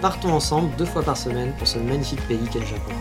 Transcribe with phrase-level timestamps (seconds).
[0.00, 2.92] partons ensemble deux fois par semaine pour ce magnifique pays qu'est le Japon.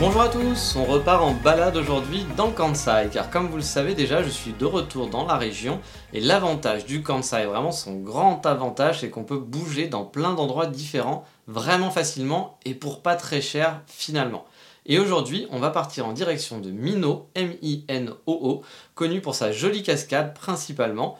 [0.00, 3.94] Bonjour à tous, on repart en balade aujourd'hui dans Kansai, car comme vous le savez
[3.94, 5.80] déjà, je suis de retour dans la région,
[6.14, 10.66] et l'avantage du Kansai, vraiment son grand avantage, c'est qu'on peut bouger dans plein d'endroits
[10.66, 14.44] différents, vraiment facilement, et pour pas très cher finalement.
[14.86, 18.62] Et aujourd'hui, on va partir en direction de Mino, M-I-N-O-O,
[18.94, 21.18] connu pour sa jolie cascade principalement,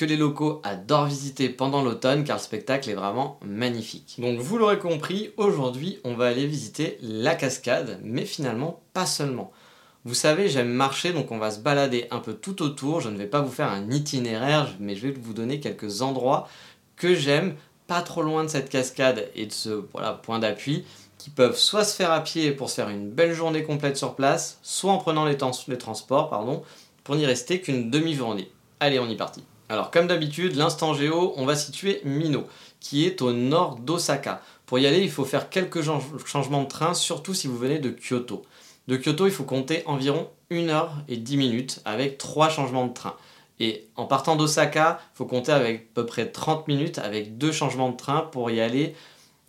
[0.00, 4.16] que les locaux adorent visiter pendant l'automne car le spectacle est vraiment magnifique.
[4.16, 9.52] Donc vous l'aurez compris, aujourd'hui on va aller visiter la cascade, mais finalement pas seulement.
[10.06, 13.02] Vous savez, j'aime marcher, donc on va se balader un peu tout autour.
[13.02, 16.48] Je ne vais pas vous faire un itinéraire, mais je vais vous donner quelques endroits
[16.96, 17.54] que j'aime,
[17.86, 19.82] pas trop loin de cette cascade et de ce
[20.22, 20.86] point d'appui,
[21.18, 24.14] qui peuvent soit se faire à pied pour se faire une belle journée complète sur
[24.14, 25.36] place, soit en prenant les,
[25.68, 26.62] les transports, pardon,
[27.04, 28.50] pour n'y rester qu'une demi-journée.
[28.80, 29.44] Allez, on y partit.
[29.70, 32.44] Alors comme d'habitude, l'instant géo, on va situer Mino,
[32.80, 34.42] qui est au nord d'Osaka.
[34.66, 37.90] Pour y aller, il faut faire quelques changements de train, surtout si vous venez de
[37.90, 38.42] Kyoto.
[38.88, 42.92] De Kyoto, il faut compter environ 1 heure et 10 minutes avec 3 changements de
[42.92, 43.14] train.
[43.60, 47.52] Et en partant d'Osaka, il faut compter avec à peu près 30 minutes avec 2
[47.52, 48.22] changements de train.
[48.32, 48.96] Pour y aller,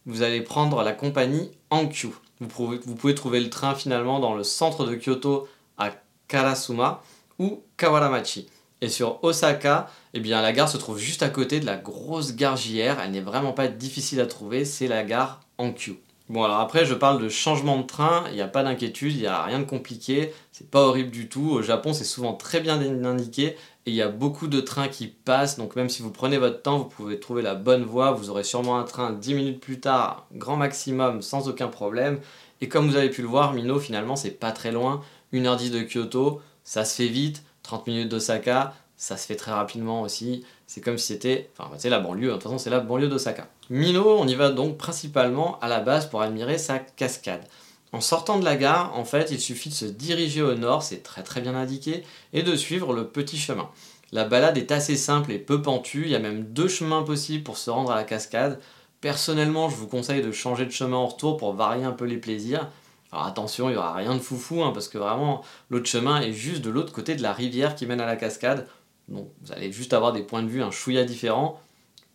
[0.06, 2.09] vous allez prendre la compagnie Ankyu.
[2.40, 5.47] Vous pouvez, vous pouvez trouver le train finalement dans le centre de Kyoto
[5.79, 5.90] à
[6.28, 7.01] Karasuma
[7.40, 8.47] ou Kawaramachi.
[8.81, 12.36] Et sur Osaka, eh bien, la gare se trouve juste à côté de la grosse
[12.36, 13.00] gare JR.
[13.03, 16.00] Elle n'est vraiment pas difficile à trouver, c'est la gare Ankyu.
[16.30, 19.19] Bon, alors après, je parle de changement de train, il n'y a pas d'inquiétude, il
[19.19, 21.52] n'y a rien de compliqué, c'est pas horrible du tout.
[21.52, 25.08] Au Japon, c'est souvent très bien indiqué et il y a beaucoup de trains qui
[25.08, 28.12] passent, donc même si vous prenez votre temps, vous pouvez trouver la bonne voie.
[28.12, 32.19] Vous aurez sûrement un train 10 minutes plus tard, grand maximum, sans aucun problème.
[32.62, 35.02] Et comme vous avez pu le voir, Mino, finalement, c'est pas très loin.
[35.34, 40.01] 1h10 de Kyoto, ça se fait vite 30 minutes d'Osaka, ça se fait très rapidement
[40.01, 40.43] aussi.
[40.67, 41.49] C'est comme si c'était.
[41.57, 43.47] Enfin, c'est la banlieue, de toute façon, c'est la banlieue d'Osaka.
[43.69, 47.45] Mino, on y va donc principalement à la base pour admirer sa cascade.
[47.93, 51.01] En sortant de la gare, en fait, il suffit de se diriger au nord, c'est
[51.01, 53.69] très très bien indiqué, et de suivre le petit chemin.
[54.11, 57.45] La balade est assez simple et peu pentue, il y a même deux chemins possibles
[57.45, 58.59] pour se rendre à la cascade.
[58.99, 62.17] Personnellement, je vous conseille de changer de chemin en retour pour varier un peu les
[62.17, 62.69] plaisirs.
[63.11, 66.31] Alors attention, il n'y aura rien de foufou, hein, parce que vraiment, l'autre chemin est
[66.31, 68.67] juste de l'autre côté de la rivière qui mène à la cascade.
[69.09, 71.59] Donc vous allez juste avoir des points de vue un chouïa différents.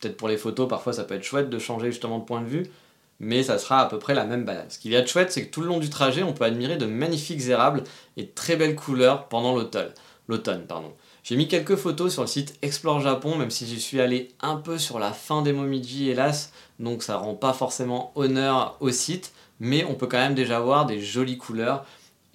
[0.00, 2.46] Peut-être pour les photos, parfois ça peut être chouette de changer justement de point de
[2.46, 2.66] vue,
[3.20, 4.70] mais ça sera à peu près la même balade.
[4.70, 6.44] Ce qu'il y a de chouette, c'est que tout le long du trajet, on peut
[6.44, 7.84] admirer de magnifiques érables
[8.16, 9.92] et de très belles couleurs pendant l'automne.
[10.28, 10.92] L'automne, pardon.
[11.22, 14.56] J'ai mis quelques photos sur le site Explore Japon, même si j'y suis allé un
[14.56, 19.32] peu sur la fin des Momiji, hélas, donc ça rend pas forcément honneur au site
[19.60, 21.84] mais on peut quand même déjà voir des jolies couleurs.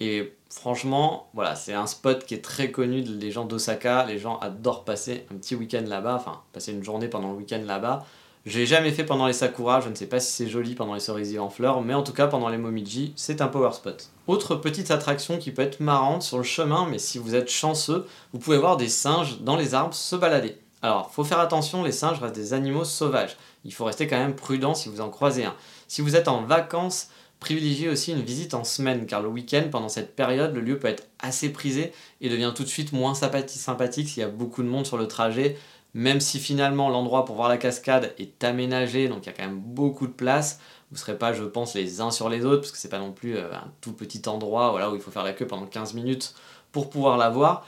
[0.00, 4.04] Et franchement, voilà, c'est un spot qui est très connu des gens d'Osaka.
[4.06, 7.62] Les gens adorent passer un petit week-end là-bas, enfin, passer une journée pendant le week-end
[7.64, 8.04] là-bas.
[8.44, 10.94] Je l'ai jamais fait pendant les sakura, je ne sais pas si c'est joli pendant
[10.94, 14.10] les cerisiers en fleurs, mais en tout cas pendant les momiji, c'est un power spot.
[14.26, 18.04] Autre petite attraction qui peut être marrante sur le chemin, mais si vous êtes chanceux,
[18.32, 20.56] vous pouvez voir des singes dans les arbres se balader.
[20.82, 23.36] Alors, faut faire attention, les singes restent des animaux sauvages.
[23.64, 25.54] Il faut rester quand même prudent si vous en croisez un.
[25.92, 29.90] Si vous êtes en vacances, privilégiez aussi une visite en semaine, car le week-end, pendant
[29.90, 34.08] cette période, le lieu peut être assez prisé et devient tout de suite moins sympathique
[34.08, 35.58] s'il y a beaucoup de monde sur le trajet,
[35.92, 39.44] même si finalement l'endroit pour voir la cascade est aménagé, donc il y a quand
[39.44, 40.60] même beaucoup de place.
[40.90, 42.98] Vous ne serez pas, je pense, les uns sur les autres, parce que c'est pas
[42.98, 45.92] non plus euh, un tout petit endroit où il faut faire la queue pendant 15
[45.92, 46.34] minutes
[46.72, 47.66] pour pouvoir la voir.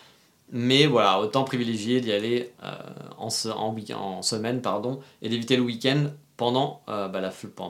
[0.51, 2.73] Mais voilà, autant privilégier d'y aller euh,
[3.19, 7.21] en, en, semaine pardon, et d'éviter le week-end pendant, euh, bah,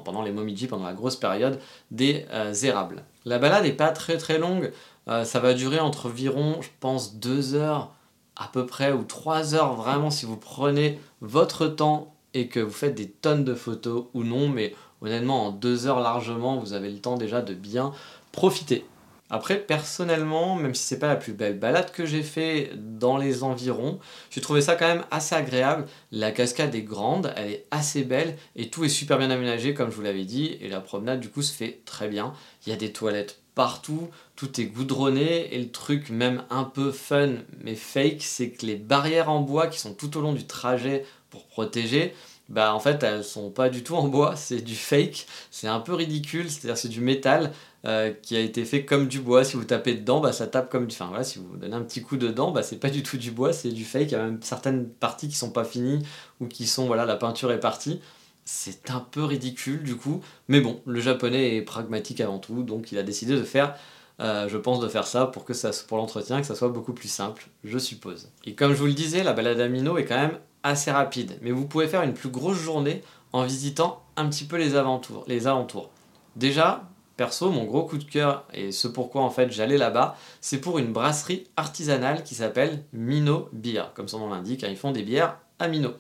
[0.05, 1.59] pendant les Momiji, pendant la grosse période
[1.91, 3.05] des euh, érables.
[3.25, 4.73] La balade n'est pas très très longue,
[5.07, 7.95] ça va durer entre environ, je pense, 2 heures
[8.37, 12.73] à peu près, ou 3 heures vraiment si vous prenez votre temps et que vous
[12.73, 16.91] faites des tonnes de photos ou non, mais honnêtement en deux heures largement, vous avez
[16.91, 17.93] le temps déjà de bien
[18.33, 18.85] profiter.
[19.31, 23.43] Après, personnellement, même si c'est pas la plus belle balade que j'ai fait dans les
[23.43, 23.99] environs,
[24.31, 25.87] j'ai trouvé ça quand même assez agréable.
[26.13, 29.91] La cascade est grande, elle est assez belle et tout est super bien aménagé, comme
[29.91, 30.57] je vous l'avais dit.
[30.61, 32.35] Et la promenade, du coup, se fait très bien.
[32.67, 36.91] Il y a des toilettes partout, tout est goudronné et le truc même un peu
[36.91, 40.47] fun mais fake, c'est que les barrières en bois qui sont tout au long du
[40.47, 42.15] trajet pour protéger,
[42.49, 45.81] bah en fait elles sont pas du tout en bois, c'est du fake, c'est un
[45.81, 47.53] peu ridicule, c'est-à-dire c'est du métal
[47.87, 49.45] euh, qui a été fait comme du bois.
[49.45, 50.95] Si vous tapez dedans, bah ça tape comme du.
[50.95, 53.31] Enfin voilà, si vous donnez un petit coup dedans, bah c'est pas du tout du
[53.31, 54.11] bois, c'est du fake.
[54.11, 56.05] Il y a même certaines parties qui sont pas finies
[56.41, 58.01] ou qui sont voilà la peinture est partie.
[58.45, 62.93] C'est un peu ridicule du coup, mais bon, le japonais est pragmatique avant tout, donc
[62.93, 63.75] il a décidé de faire
[64.21, 66.93] euh, je pense de faire ça pour que ça pour l'entretien que ça soit beaucoup
[66.93, 68.31] plus simple, je suppose.
[68.45, 71.37] Et comme je vous le disais, la balade à Mino est quand même assez rapide,
[71.43, 73.03] mais vous pouvez faire une plus grosse journée
[73.33, 75.25] en visitant un petit peu les alentours.
[75.27, 75.91] Les alentours.
[76.37, 80.61] Déjà, perso, mon gros coup de cœur et ce pourquoi en fait j'allais là-bas, c'est
[80.61, 84.93] pour une brasserie artisanale qui s'appelle Mino Beer, comme son nom l'indique, hein, ils font
[84.93, 85.91] des bières à Mino.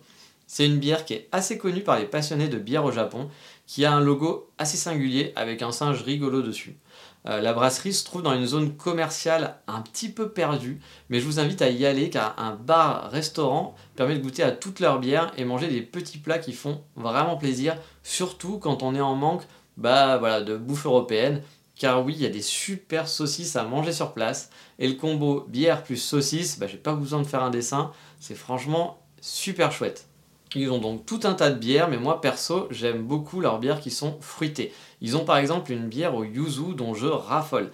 [0.46, 3.30] C'est une bière qui est assez connue par les passionnés de bière au Japon,
[3.66, 6.76] qui a un logo assez singulier avec un singe rigolo dessus.
[7.26, 11.24] Euh, la brasserie se trouve dans une zone commerciale un petit peu perdue, mais je
[11.24, 15.32] vous invite à y aller car un bar-restaurant permet de goûter à toutes leurs bières
[15.38, 19.44] et manger des petits plats qui font vraiment plaisir, surtout quand on est en manque
[19.76, 21.42] bah, voilà, de bouffe européenne.
[21.76, 24.50] Car oui, il y a des super saucisses à manger sur place.
[24.78, 27.90] Et le combo bière plus saucisse, bah, j'ai pas besoin de faire un dessin,
[28.20, 30.06] c'est franchement super chouette.
[30.54, 33.80] Ils ont donc tout un tas de bières, mais moi perso, j'aime beaucoup leurs bières
[33.80, 34.72] qui sont fruitées.
[35.00, 37.72] Ils ont par exemple une bière au yuzu dont je raffole.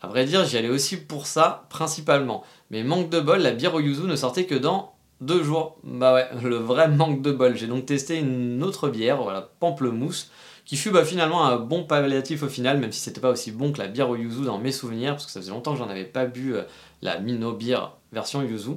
[0.00, 2.42] À vrai dire, j'y allais aussi pour ça, principalement.
[2.70, 5.76] Mais manque de bol, la bière au yuzu ne sortait que dans deux jours.
[5.84, 7.54] Bah ouais, le vrai manque de bol.
[7.54, 10.30] J'ai donc testé une autre bière, voilà, pamplemousse,
[10.72, 13.72] qui fut bah, finalement un bon palliatif au final, même si c'était pas aussi bon
[13.72, 15.90] que la bière au yuzu dans mes souvenirs, parce que ça faisait longtemps que j'en
[15.90, 16.62] avais pas bu euh,
[17.02, 18.70] la Mino Beer version yuzu.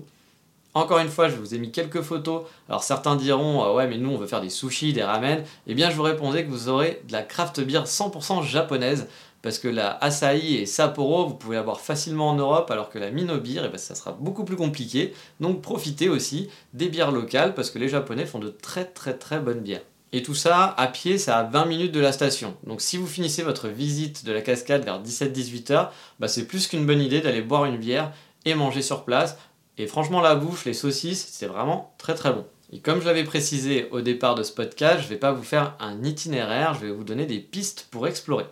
[0.73, 2.41] Encore une fois, je vous ai mis quelques photos.
[2.67, 5.45] Alors certains diront euh, ouais mais nous on veut faire des sushis, des ramen.
[5.67, 9.07] Eh bien je vous répondais que vous aurez de la craft beer 100% japonaise
[9.41, 13.09] parce que la Asahi et Sapporo vous pouvez l'avoir facilement en Europe alors que la
[13.09, 15.13] Mino Beer eh ben, ça sera beaucoup plus compliqué.
[15.39, 19.39] Donc profitez aussi des bières locales parce que les japonais font de très très très
[19.39, 19.83] bonnes bières.
[20.11, 22.55] Et tout ça, à pied, c'est à 20 minutes de la station.
[22.65, 26.67] Donc si vous finissez votre visite de la cascade vers 17-18 heures, bah, c'est plus
[26.67, 28.13] qu'une bonne idée d'aller boire une bière
[28.45, 29.37] et manger sur place.
[29.77, 32.45] Et franchement, la bouffe, les saucisses, c'est vraiment très très bon.
[32.71, 35.43] Et comme je l'avais précisé au départ de ce podcast, je ne vais pas vous
[35.43, 38.45] faire un itinéraire, je vais vous donner des pistes pour explorer.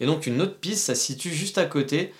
[0.00, 2.12] Et donc une autre piste, ça se situe juste à côté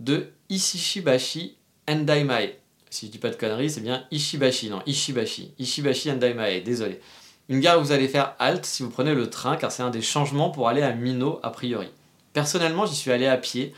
[0.00, 1.56] de Ishishibashi
[1.88, 2.50] Endaimae.
[2.90, 5.52] Si je dis pas de conneries, c'est bien Ishibashi, non, Ishibashi.
[5.58, 7.00] Ishibashi Endaimae, désolé.
[7.48, 9.90] Une gare où vous allez faire halte si vous prenez le train, car c'est un
[9.90, 11.88] des changements pour aller à Mino a priori.
[12.32, 13.72] Personnellement, j'y suis allé à pied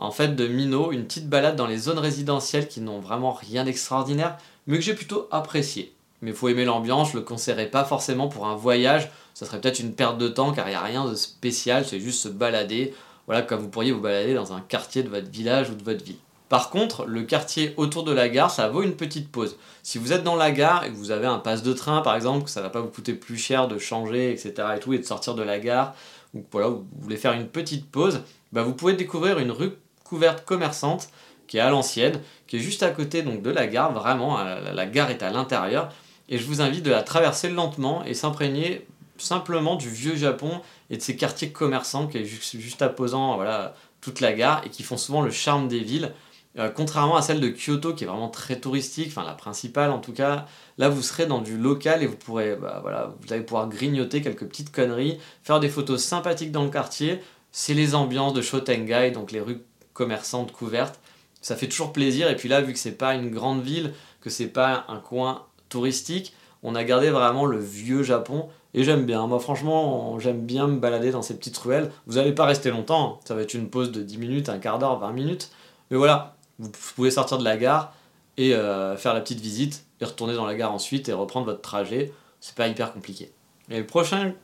[0.00, 3.64] en fait de Mino, une petite balade dans les zones résidentielles qui n'ont vraiment rien
[3.64, 5.92] d'extraordinaire, mais que j'ai plutôt apprécié.
[6.22, 9.78] Mais faut aimer l'ambiance, je le conseillerais pas forcément pour un voyage, ça serait peut-être
[9.78, 12.94] une perte de temps car il n'y a rien de spécial, c'est juste se balader,
[13.26, 16.02] voilà comme vous pourriez vous balader dans un quartier de votre village ou de votre
[16.02, 16.16] ville.
[16.50, 19.56] Par contre, le quartier autour de la gare, ça vaut une petite pause.
[19.84, 22.16] Si vous êtes dans la gare et que vous avez un passe de train par
[22.16, 24.52] exemple, que ça va pas vous coûter plus cher de changer, etc.
[24.76, 25.94] et tout, et de sortir de la gare,
[26.34, 30.44] ou voilà, vous voulez faire une petite pause, bah vous pouvez découvrir une rue couverte
[30.44, 31.10] commerçante
[31.46, 34.86] qui est à l'ancienne, qui est juste à côté donc de la gare, vraiment, la,
[34.86, 35.88] gare est à l'intérieur,
[36.28, 40.60] et je vous invite de la traverser lentement et s'imprégner simplement du vieux Japon
[40.90, 44.70] et de ces quartiers commerçants qui est juste, juste apposant voilà, toute la gare et
[44.70, 46.12] qui font souvent le charme des villes.
[46.58, 50.00] Euh, contrairement à celle de Kyoto qui est vraiment très touristique, enfin la principale en
[50.00, 50.46] tout cas,
[50.78, 54.20] là vous serez dans du local et vous pourrez, bah, voilà, vous allez pouvoir grignoter
[54.20, 57.20] quelques petites conneries, faire des photos sympathiques dans le quartier.
[57.52, 61.00] C'est les ambiances de Shotengai, donc les rues commerçante couverte.
[61.40, 62.30] Ça fait toujours plaisir.
[62.30, 65.46] Et puis là, vu que c'est pas une grande ville, que c'est pas un coin
[65.68, 68.48] touristique, on a gardé vraiment le vieux Japon.
[68.72, 69.26] Et j'aime bien.
[69.26, 71.90] Moi, franchement, j'aime bien me balader dans ces petites ruelles.
[72.06, 73.14] Vous n'allez pas rester longtemps.
[73.14, 73.20] Hein.
[73.24, 75.50] Ça va être une pause de 10 minutes, un quart d'heure, 20 minutes.
[75.90, 77.94] Mais voilà, vous pouvez sortir de la gare
[78.36, 81.62] et euh, faire la petite visite et retourner dans la gare ensuite et reprendre votre
[81.62, 82.12] trajet.
[82.40, 83.32] C'est pas hyper compliqué.
[83.70, 84.34] Et le prochain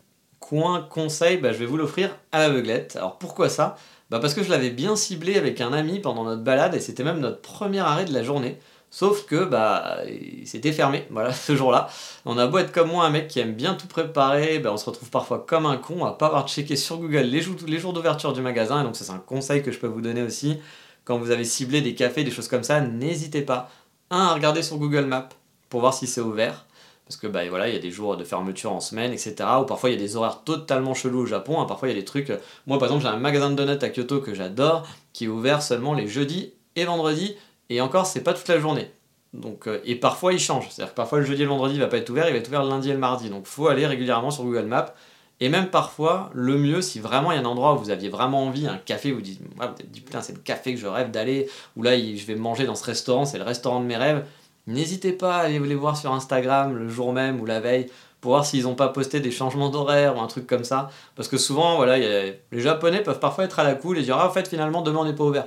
[0.40, 2.96] coin conseil, bah, je vais vous l'offrir à l'aveuglette.
[2.96, 3.76] Alors pourquoi ça?
[4.10, 7.04] Bah Parce que je l'avais bien ciblé avec un ami pendant notre balade et c'était
[7.04, 8.58] même notre premier arrêt de la journée.
[8.90, 9.98] Sauf que bah
[10.44, 11.88] c'était fermé, voilà, ce jour-là.
[12.24, 14.76] On a beau être comme moi, un mec qui aime bien tout préparer, bah, on
[14.76, 17.78] se retrouve parfois comme un con à pas avoir checké sur Google les, jours, les
[17.78, 18.80] jours d'ouverture du magasin.
[18.80, 20.58] Et donc c'est un conseil que je peux vous donner aussi.
[21.06, 23.70] Quand vous avez ciblé des cafés, des choses comme ça, n'hésitez pas,
[24.10, 25.28] un, à regarder sur Google Maps
[25.70, 26.66] pour voir si c'est ouvert.
[27.06, 29.34] parce que bah, voilà, il y a des jours de fermeture en semaine, etc.
[29.60, 31.60] Ou parfois il y a des horaires totalement chelous au Japon.
[31.60, 31.64] Hein.
[31.64, 32.30] Parfois il y a des trucs.
[32.30, 35.28] Euh, moi par exemple, j'ai un magasin de donuts à Kyoto que j'adore, qui est
[35.28, 37.36] ouvert seulement les jeudis et vendredis,
[37.70, 38.90] et encore, c'est pas toute la journée.
[39.32, 40.68] Donc, euh, et parfois il change.
[40.70, 42.38] C'est-à-dire que parfois le jeudi et le vendredi il va pas être ouvert, il va
[42.38, 43.30] être ouvert le lundi et le mardi.
[43.30, 44.94] Donc faut aller régulièrement sur Google Maps.
[45.40, 48.08] Et même parfois, le mieux, si vraiment il y a un endroit où vous aviez
[48.08, 51.10] vraiment envie, un café, vous dites, vous dit, putain, c'est le café que je rêve
[51.10, 54.24] d'aller, ou là, je vais manger dans ce restaurant, c'est le restaurant de mes rêves,
[54.66, 57.86] N'hésitez pas à aller les voir sur Instagram le jour même ou la veille
[58.20, 60.90] pour voir s'ils n'ont pas posté des changements d'horaire ou un truc comme ça.
[61.14, 64.26] Parce que souvent, voilà, les Japonais peuvent parfois être à la cool et dire Ah,
[64.26, 65.46] en fait, finalement, demain on n'est pas ouvert.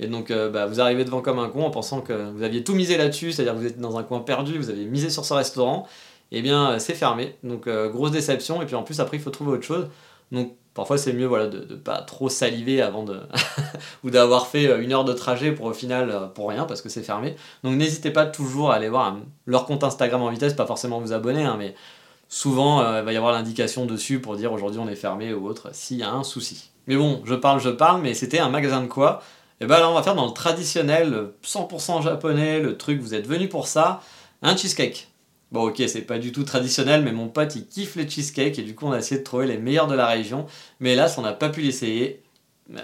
[0.00, 2.64] Et donc, euh, bah, vous arrivez devant comme un con en pensant que vous aviez
[2.64, 5.24] tout misé là-dessus, c'est-à-dire que vous êtes dans un coin perdu, vous avez misé sur
[5.26, 5.86] ce restaurant,
[6.34, 7.36] eh bien, euh, c'est fermé.
[7.42, 9.88] Donc, euh, grosse déception, et puis en plus, après, il faut trouver autre chose.
[10.32, 13.20] Donc, parfois c'est mieux voilà, de ne pas trop saliver avant de.
[14.04, 16.88] ou d'avoir fait euh, une heure de trajet pour au final pour rien parce que
[16.88, 17.36] c'est fermé.
[17.62, 21.12] Donc n'hésitez pas toujours à aller voir leur compte Instagram en vitesse, pas forcément vous
[21.12, 21.76] abonner, hein, mais
[22.28, 25.68] souvent il va y avoir l'indication dessus pour dire aujourd'hui on est fermé ou autre
[25.72, 26.70] s'il y a un souci.
[26.88, 29.22] Mais bon, je parle, je parle, mais c'était un magasin de quoi?
[29.60, 33.14] Et eh ben là on va faire dans le traditionnel, 100% japonais, le truc, vous
[33.14, 34.00] êtes venu pour ça,
[34.42, 35.13] un cheesecake.
[35.54, 38.62] Bon, ok, c'est pas du tout traditionnel, mais mon pote il kiffe les cheesecakes et
[38.62, 40.46] du coup on a essayé de trouver les meilleurs de la région.
[40.80, 42.24] Mais hélas, on n'a pas pu l'essayer.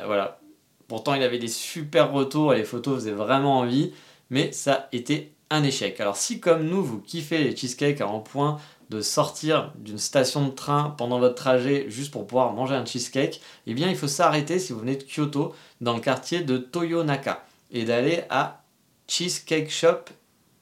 [0.07, 0.39] Voilà.
[0.87, 3.93] Pourtant, il avait des super retours et les photos faisaient vraiment envie,
[4.31, 5.99] mais ça était un échec.
[5.99, 10.53] Alors, si comme nous vous kiffez les cheesecakes en point de sortir d'une station de
[10.53, 14.61] train pendant votre trajet juste pour pouvoir manger un cheesecake, eh bien il faut s'arrêter
[14.61, 18.63] si vous venez de Kyoto dans le quartier de Toyonaka et d'aller à
[19.09, 20.05] Cheesecake Shop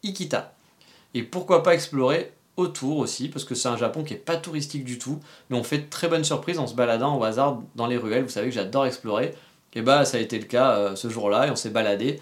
[0.03, 0.55] Ikita.
[1.15, 4.85] Et pourquoi pas explorer autour aussi, parce que c'est un Japon qui est pas touristique
[4.85, 7.87] du tout, mais on fait de très bonnes surprises en se baladant au hasard dans
[7.87, 8.25] les ruelles.
[8.25, 9.35] Vous savez que j'adore explorer.
[9.75, 12.19] Et bah ça a été le cas euh, ce jour-là et on s'est baladé.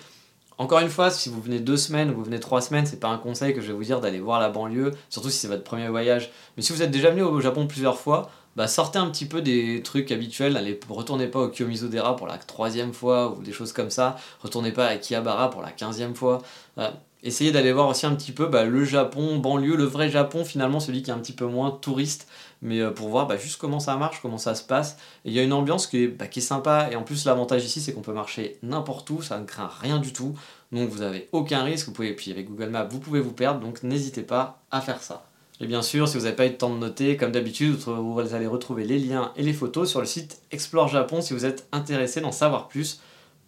[0.58, 3.08] Encore une fois, si vous venez deux semaines ou vous venez trois semaines, c'est pas
[3.08, 5.64] un conseil que je vais vous dire d'aller voir la banlieue, surtout si c'est votre
[5.64, 6.30] premier voyage.
[6.56, 9.42] Mais si vous êtes déjà venu au Japon plusieurs fois, bah sortez un petit peu
[9.42, 13.72] des trucs habituels, allez, retournez pas au Kiyomizu-dera pour la troisième fois ou des choses
[13.72, 16.40] comme ça, retournez pas à Kiabara pour la quinzième fois.
[16.78, 16.90] Euh,
[17.26, 20.80] essayez d'aller voir aussi un petit peu bah, le Japon, banlieue, le vrai Japon finalement,
[20.80, 22.28] celui qui est un petit peu moins touriste,
[22.62, 24.96] mais euh, pour voir bah, juste comment ça marche, comment ça se passe.
[25.24, 27.24] Et il y a une ambiance qui est, bah, qui est sympa, et en plus
[27.24, 30.34] l'avantage ici c'est qu'on peut marcher n'importe où, ça ne craint rien du tout,
[30.72, 33.60] donc vous avez aucun risque, vous pouvez, puis avec Google Maps vous pouvez vous perdre,
[33.60, 35.26] donc n'hésitez pas à faire ça.
[35.58, 38.34] Et bien sûr, si vous n'avez pas eu de temps de noter, comme d'habitude, vous
[38.34, 41.66] allez retrouver les liens et les photos sur le site Explore Japon si vous êtes
[41.72, 43.00] intéressé d'en savoir plus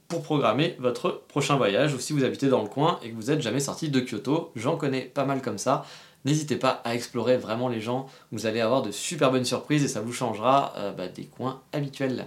[0.08, 3.30] pour programmer votre prochain voyage ou si vous habitez dans le coin et que vous
[3.30, 4.52] n'êtes jamais sorti de Kyoto.
[4.56, 5.84] J'en connais pas mal comme ça.
[6.24, 9.88] N'hésitez pas à explorer vraiment les gens, vous allez avoir de super bonnes surprises et
[9.88, 12.26] ça vous changera euh, bah, des coins habituels.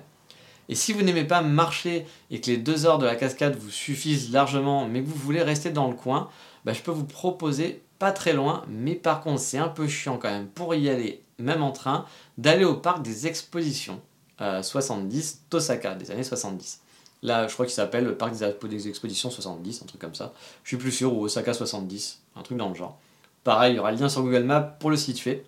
[0.69, 3.71] Et si vous n'aimez pas marcher et que les deux heures de la cascade vous
[3.71, 6.29] suffisent largement, mais que vous voulez rester dans le coin,
[6.63, 10.17] bah, je peux vous proposer pas très loin, mais par contre c'est un peu chiant
[10.17, 12.05] quand même pour y aller, même en train,
[12.37, 13.99] d'aller au parc des expositions
[14.39, 16.81] 70 euh, Tosaka des années 70.
[17.23, 20.33] Là, je crois qu'il s'appelle le parc des expositions 70, un truc comme ça.
[20.63, 22.97] Je suis plus sûr, ou Osaka 70, un truc dans le genre.
[23.43, 25.43] Pareil, il y aura le lien sur Google Maps pour le situer.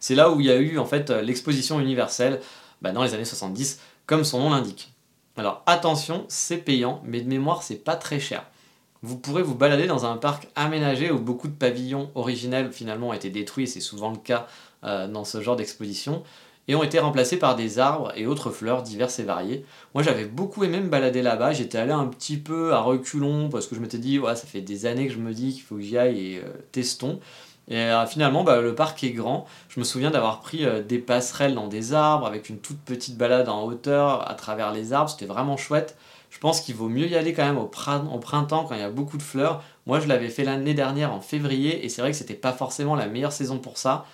[0.00, 2.40] C'est là où il y a eu en fait l'exposition universelle
[2.80, 4.92] bah, dans les années 70, comme son nom l'indique.
[5.36, 8.44] Alors attention, c'est payant, mais de mémoire, c'est pas très cher
[9.02, 13.12] vous pourrez vous balader dans un parc aménagé où beaucoup de pavillons originels finalement ont
[13.12, 14.46] été détruits, c'est souvent le cas
[14.84, 16.22] euh, dans ce genre d'exposition,
[16.68, 19.64] et ont été remplacés par des arbres et autres fleurs diverses et variées.
[19.94, 23.66] Moi j'avais beaucoup aimé me balader là-bas, j'étais allé un petit peu à reculons parce
[23.66, 25.76] que je m'étais dit, ouais, ça fait des années que je me dis qu'il faut
[25.76, 27.20] que j'y aille et euh, testons.
[27.68, 29.46] Et euh, finalement, bah, le parc est grand.
[29.68, 33.48] Je me souviens d'avoir pris des passerelles dans des arbres avec une toute petite balade
[33.48, 35.08] en hauteur à travers les arbres.
[35.10, 35.96] C'était vraiment chouette.
[36.32, 38.90] Je pense qu'il vaut mieux y aller quand même au, printemps quand il y a
[38.90, 39.62] beaucoup de fleurs.
[39.86, 42.96] Moi, je l'avais fait l'année dernière en février et c'est vrai que c'était pas forcément
[42.96, 44.06] la meilleure saison pour ça.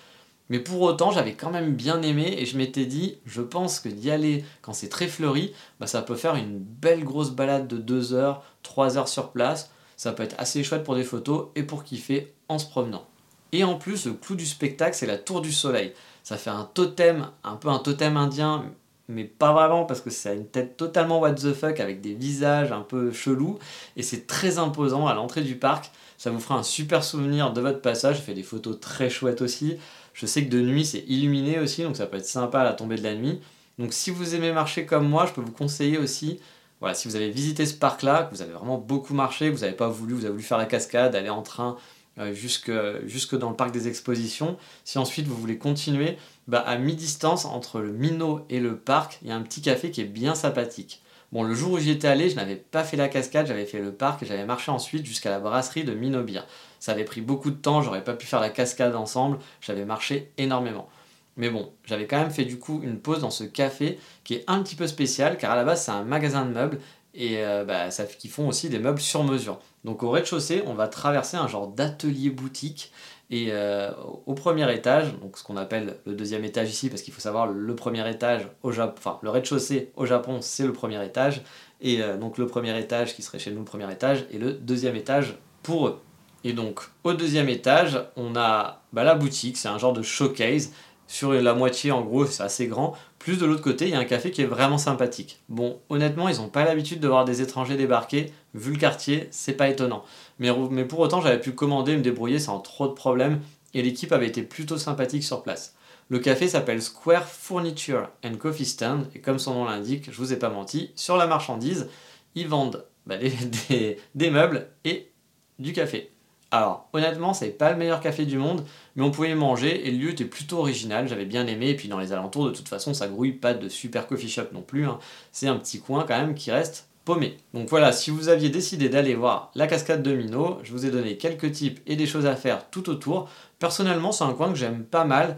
[0.49, 3.89] Mais pour autant, j'avais quand même bien aimé et je m'étais dit, je pense que
[3.89, 7.77] d'y aller quand c'est très fleuri, bah, ça peut faire une belle grosse balade de
[7.77, 9.71] 2 heures, 3 heures sur place.
[9.95, 13.05] Ça peut être assez chouette pour des photos et pour kiffer en se promenant.
[13.51, 15.93] Et en plus, le clou du spectacle, c'est la tour du soleil.
[16.23, 18.65] Ça fait un totem, un peu un totem indien,
[19.09, 22.13] mais pas vraiment parce que ça a une tête totalement what the fuck avec des
[22.13, 23.59] visages un peu chelous
[23.97, 25.91] et c'est très imposant à l'entrée du parc.
[26.17, 28.17] Ça vous fera un super souvenir de votre passage.
[28.17, 29.77] Je fais des photos très chouettes aussi.
[30.13, 32.73] Je sais que de nuit c'est illuminé aussi donc ça peut être sympa à la
[32.73, 33.41] tombée de la nuit.
[33.79, 36.39] Donc si vous aimez marcher comme moi, je peux vous conseiller aussi
[36.79, 39.59] voilà, si vous avez visité ce parc là, que vous avez vraiment beaucoup marché, vous
[39.59, 41.77] n'avez pas voulu, vous avez voulu faire la cascade, aller en train
[42.19, 44.57] euh, jusque, dans le parc des expositions.
[44.83, 49.29] Si ensuite vous voulez continuer, bah, à mi-distance entre le Mino et le parc, il
[49.29, 51.01] y a un petit café qui est bien sympathique.
[51.31, 53.79] Bon, le jour où j'y étais allé, je n'avais pas fait la cascade, j'avais fait
[53.79, 56.41] le parc et j'avais marché ensuite jusqu'à la brasserie de Mino Beer.
[56.79, 60.31] Ça avait pris beaucoup de temps, j'aurais pas pu faire la cascade ensemble, j'avais marché
[60.37, 60.89] énormément.
[61.37, 64.43] Mais bon, j'avais quand même fait du coup une pause dans ce café qui est
[64.47, 66.79] un petit peu spécial car à la base c'est un magasin de meubles
[67.19, 69.59] et euh, bah, qui font aussi des meubles sur mesure.
[69.83, 72.91] Donc au rez-de-chaussée, on va traverser un genre d'atelier boutique
[73.29, 73.91] et euh,
[74.25, 77.45] au premier étage, donc ce qu'on appelle le deuxième étage ici, parce qu'il faut savoir
[77.45, 81.43] le premier étage au Japon, enfin le rez-de-chaussée au Japon, c'est le premier étage,
[81.81, 84.53] et euh, donc le premier étage qui serait chez nous le premier étage, et le
[84.53, 86.01] deuxième étage pour eux.
[86.43, 90.71] Et donc au deuxième étage, on a bah, la boutique, c'est un genre de showcase
[91.09, 92.95] sur la moitié en gros, c'est assez grand.
[93.17, 95.41] Plus de l'autre côté, il y a un café qui est vraiment sympathique.
[95.49, 98.31] Bon, honnêtement, ils n'ont pas l'habitude de voir des étrangers débarquer.
[98.53, 100.03] Vu le quartier, c'est pas étonnant.
[100.37, 100.51] Mais,
[100.85, 103.41] pour autant, j'avais pu commander, me débrouiller sans trop de problèmes.
[103.73, 105.73] Et l'équipe avait été plutôt sympathique sur place.
[106.09, 109.07] Le café s'appelle Square Furniture and Coffee Stand.
[109.15, 111.89] Et comme son nom l'indique, je vous ai pas menti, sur la marchandise,
[112.35, 115.09] ils vendent bah, des meubles et
[115.57, 116.11] du café.
[116.51, 118.65] Alors, honnêtement, c'est pas le meilleur café du monde,
[118.95, 121.75] mais on pouvait y manger et le lieu était plutôt original, j'avais bien aimé, et
[121.75, 124.63] puis dans les alentours, de toute façon, ça grouille pas de super coffee shop non
[124.63, 124.97] plus, hein.
[125.31, 127.37] c'est un petit coin quand même qui reste paumé.
[127.53, 130.91] Donc voilà, si vous aviez décidé d'aller voir la cascade de Minot, je vous ai
[130.91, 133.29] donné quelques tips et des choses à faire tout autour.
[133.59, 135.37] Personnellement, c'est un coin que j'aime pas mal.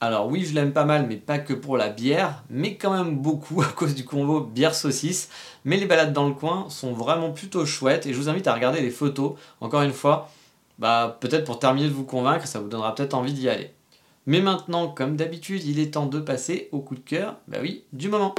[0.00, 3.16] Alors oui, je l'aime pas mal, mais pas que pour la bière, mais quand même
[3.16, 5.30] beaucoup à cause du combo bière-saucisse.
[5.64, 8.54] Mais les balades dans le coin sont vraiment plutôt chouettes et je vous invite à
[8.54, 9.34] regarder les photos.
[9.60, 10.28] Encore une fois,
[10.78, 13.70] bah peut-être pour terminer de vous convaincre, ça vous donnera peut-être envie d'y aller.
[14.26, 17.84] Mais maintenant, comme d'habitude, il est temps de passer au coup de cœur, bah oui,
[17.92, 18.34] du moment.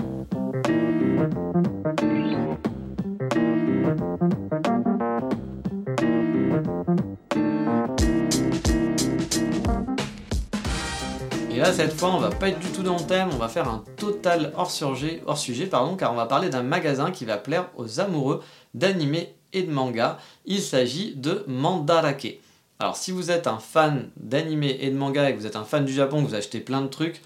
[11.52, 13.48] Et là, cette fois, on va pas être du tout dans le thème, on va
[13.48, 17.24] faire un total hors sujet, hors sujet pardon, car on va parler d'un magasin qui
[17.24, 18.42] va plaire aux amoureux
[18.74, 20.20] d'animés et de manga.
[20.46, 22.40] Il s'agit de Mandarake.
[22.80, 25.64] Alors si vous êtes un fan d'anime et de manga et que vous êtes un
[25.64, 27.22] fan du Japon, que vous achetez plein de trucs,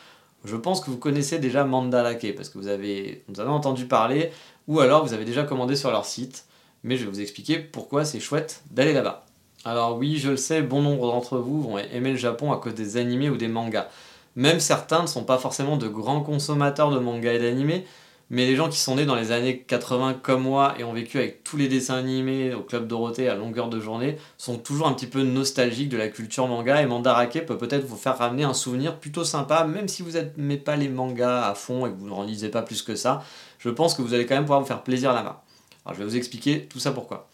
[0.46, 4.32] je pense que vous connaissez déjà Mandarake parce que vous avez, vous avez entendu parler
[4.68, 6.46] ou alors vous avez déjà commandé sur leur site.
[6.84, 9.26] Mais je vais vous expliquer pourquoi c'est chouette d'aller là-bas.
[9.66, 12.76] Alors oui, je le sais, bon nombre d'entre vous vont aimer le Japon à cause
[12.76, 13.88] des animés ou des mangas.
[14.36, 17.86] Même certains ne sont pas forcément de grands consommateurs de mangas et d'animés,
[18.30, 21.18] mais les gens qui sont nés dans les années 80 comme moi et ont vécu
[21.18, 24.94] avec tous les dessins animés au Club Dorothée à longueur de journée sont toujours un
[24.94, 28.54] petit peu nostalgiques de la culture manga et Mandarake peut peut-être vous faire ramener un
[28.54, 32.08] souvenir plutôt sympa, même si vous n'aimez pas les mangas à fond et que vous
[32.08, 33.24] ne lisez pas plus que ça.
[33.58, 35.44] Je pense que vous allez quand même pouvoir vous faire plaisir là-bas.
[35.86, 37.30] Alors je vais vous expliquer tout ça pourquoi.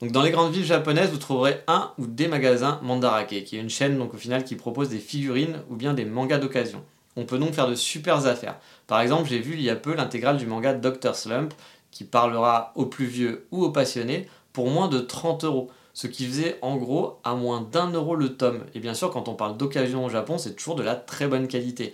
[0.00, 3.60] Donc dans les grandes villes japonaises, vous trouverez un ou des magasins Mandarake, qui est
[3.60, 6.84] une chaîne donc au final qui propose des figurines ou bien des mangas d'occasion.
[7.18, 8.60] On peut donc faire de super affaires.
[8.86, 11.16] Par exemple, j'ai vu il y a peu l'intégrale du manga Dr.
[11.16, 11.52] Slump,
[11.90, 15.68] qui parlera aux plus vieux ou aux passionnés, pour moins de 30 euros.
[15.94, 18.60] Ce qui faisait en gros à moins d'un euro le tome.
[18.76, 21.48] Et bien sûr, quand on parle d'occasion au Japon, c'est toujours de la très bonne
[21.48, 21.92] qualité.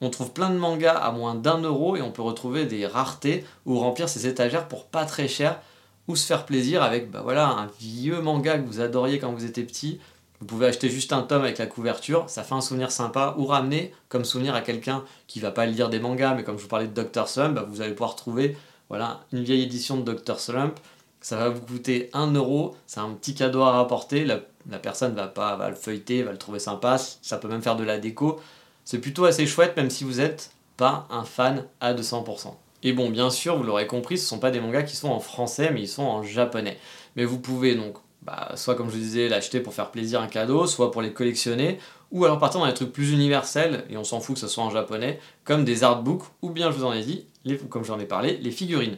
[0.00, 3.44] On trouve plein de mangas à moins d'un euro et on peut retrouver des raretés
[3.64, 5.60] ou remplir ses étagères pour pas très cher
[6.08, 9.44] ou se faire plaisir avec bah voilà, un vieux manga que vous adoriez quand vous
[9.44, 10.00] étiez petit
[10.42, 13.46] vous pouvez acheter juste un tome avec la couverture, ça fait un souvenir sympa, ou
[13.46, 16.68] ramener comme souvenir à quelqu'un qui va pas lire des mangas, mais comme je vous
[16.68, 17.28] parlais de Dr.
[17.28, 18.56] Slump, bah, vous allez pouvoir trouver
[18.88, 20.40] voilà, une vieille édition de Dr.
[20.40, 20.80] Slump.
[21.20, 24.40] Ça va vous coûter 1 euro, c'est un petit cadeau à rapporter, la,
[24.80, 28.00] personne va pas le feuilleter, va le trouver sympa, ça peut même faire de la
[28.00, 28.40] déco.
[28.84, 32.52] C'est plutôt assez chouette même si vous n'êtes pas un fan à 200%.
[32.82, 35.10] Et bon, bien sûr, vous l'aurez compris, ce ne sont pas des mangas qui sont
[35.10, 36.78] en français, mais ils sont en japonais.
[37.14, 40.66] Mais vous pouvez donc bah, soit comme je disais, l'acheter pour faire plaisir un cadeau,
[40.66, 41.78] soit pour les collectionner,
[42.10, 44.62] ou alors partir dans des trucs plus universels, et on s'en fout que ce soit
[44.62, 47.26] en japonais, comme des artbooks, ou bien je vous en ai dit,
[47.68, 48.96] comme j'en ai parlé, les figurines.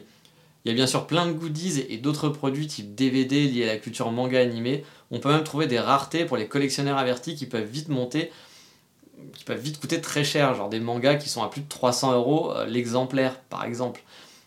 [0.63, 3.73] Il y a bien sûr plein de goodies et d'autres produits type DVD liés à
[3.73, 4.83] la culture manga animée.
[5.11, 8.31] On peut même trouver des raretés pour les collectionneurs avertis qui peuvent vite monter,
[9.35, 12.13] qui peuvent vite coûter très cher, genre des mangas qui sont à plus de 300
[12.13, 14.01] euros euh, l'exemplaire par exemple.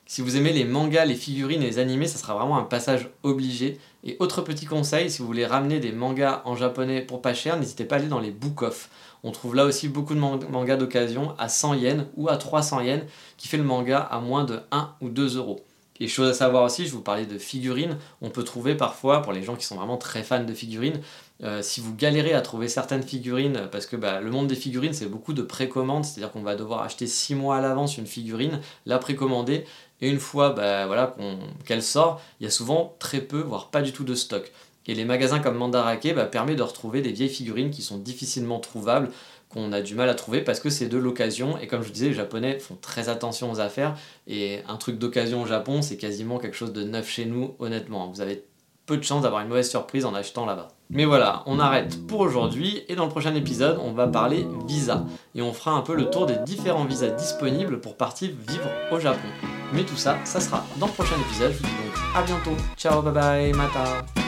[0.07, 3.11] Si vous aimez les mangas, les figurines et les animés, ça sera vraiment un passage
[3.23, 3.79] obligé.
[4.05, 7.59] Et autre petit conseil, si vous voulez ramener des mangas en japonais pour pas cher,
[7.59, 8.91] n'hésitez pas à aller dans les book-off.
[9.25, 13.03] On trouve là aussi beaucoup de mangas d'occasion à 100 yens ou à 300 yens
[13.37, 15.65] qui fait le manga à moins de 1 ou 2 euros.
[16.01, 19.33] Et chose à savoir aussi, je vous parlais de figurines, on peut trouver parfois, pour
[19.33, 21.01] les gens qui sont vraiment très fans de figurines,
[21.43, 24.93] euh, si vous galérez à trouver certaines figurines, parce que bah, le monde des figurines
[24.93, 28.61] c'est beaucoup de précommande, c'est-à-dire qu'on va devoir acheter 6 mois à l'avance une figurine,
[28.87, 29.65] la précommander,
[30.01, 31.17] et une fois bah, voilà,
[31.65, 34.51] qu'elle sort, il y a souvent très peu, voire pas du tout de stock.
[34.87, 38.59] Et les magasins comme Mandarake bah, permettent de retrouver des vieilles figurines qui sont difficilement
[38.59, 39.11] trouvables,
[39.51, 41.59] qu'on a du mal à trouver parce que c'est de l'occasion.
[41.59, 43.97] Et comme je disais, les Japonais font très attention aux affaires.
[44.27, 48.09] Et un truc d'occasion au Japon, c'est quasiment quelque chose de neuf chez nous, honnêtement.
[48.09, 48.45] Vous avez
[48.87, 50.69] peu de chances d'avoir une mauvaise surprise en achetant là-bas.
[50.91, 55.05] Mais voilà, on arrête pour aujourd'hui et dans le prochain épisode, on va parler visa
[55.35, 58.99] et on fera un peu le tour des différents visas disponibles pour partir vivre au
[58.99, 59.29] Japon.
[59.75, 61.53] Mais tout ça, ça sera dans le prochain épisode.
[61.53, 62.57] Je vous dis donc à bientôt.
[62.77, 64.28] Ciao, bye bye, mata.